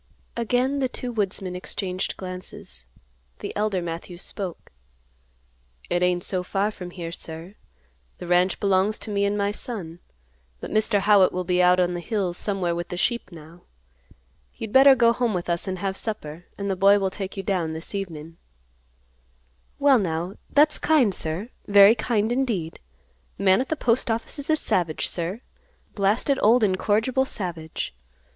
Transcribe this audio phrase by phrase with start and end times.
[0.35, 2.87] Again the two woodsmen exchanged glances.
[3.37, 4.71] The elder Matthews spoke,
[5.91, 7.53] "It ain't so far from here, sir.
[8.17, 9.99] The ranch belongs to me and my son.
[10.59, 11.01] But Mr.
[11.01, 13.61] Howitt will be out on the hills somewhere with the sheep now.
[14.55, 17.43] You'd better go home with us and have supper, and the boy will take you
[17.43, 18.37] down this evenin'."
[19.77, 22.79] "Well, now, that's kind, sir; very kind, indeed.
[23.37, 25.41] Man at the Postoffice is a savage, sir;
[25.93, 27.93] blasted, old incorrigible savage.